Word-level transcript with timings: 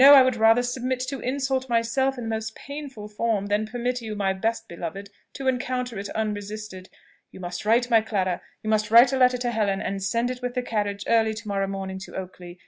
I 0.03 0.23
would 0.23 0.35
rather 0.35 0.63
submit 0.63 0.99
to 1.09 1.19
insult 1.19 1.69
myself 1.69 2.17
in 2.17 2.23
the 2.23 2.27
most 2.31 2.55
painful 2.55 3.07
form, 3.07 3.45
than 3.45 3.67
permit 3.67 4.01
you, 4.01 4.15
my 4.15 4.33
best 4.33 4.67
beloved, 4.67 5.11
to 5.33 5.47
encounter 5.47 5.99
it 5.99 6.09
unresisted. 6.09 6.89
You 7.29 7.39
must 7.39 7.65
write, 7.65 7.87
my 7.91 8.01
Clara 8.01 8.41
you 8.63 8.69
must 8.71 8.89
write 8.89 9.13
a 9.13 9.17
letter 9.17 9.37
to 9.37 9.51
Helen, 9.51 9.79
and 9.79 10.01
send 10.01 10.31
it 10.31 10.41
with 10.41 10.55
the 10.55 10.63
carriage 10.63 11.03
early 11.05 11.35
to 11.35 11.47
morrow 11.47 11.67
morning 11.67 11.99
to 11.99 12.15
Oakley. 12.15 12.57